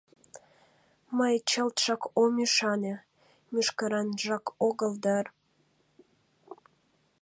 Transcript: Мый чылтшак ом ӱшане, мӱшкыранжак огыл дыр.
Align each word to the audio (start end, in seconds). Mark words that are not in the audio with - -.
Мый 1.17 1.35
чылтшак 1.49 2.01
ом 2.21 2.33
ӱшане, 2.45 2.95
мӱшкыранжак 3.51 4.45
огыл 4.67 4.93
дыр. 5.03 5.25